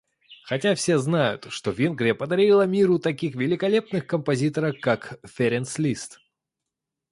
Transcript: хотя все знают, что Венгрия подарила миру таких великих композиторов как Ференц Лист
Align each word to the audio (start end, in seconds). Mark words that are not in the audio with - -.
хотя 0.45 0.73
все 0.73 0.97
знают, 0.97 1.45
что 1.51 1.69
Венгрия 1.69 2.15
подарила 2.15 2.63
миру 2.65 2.97
таких 2.97 3.35
великих 3.35 4.07
композиторов 4.07 4.75
как 4.81 5.19
Ференц 5.27 5.77
Лист 5.77 6.19